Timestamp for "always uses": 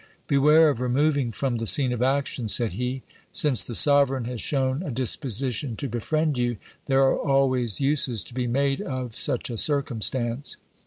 7.19-8.23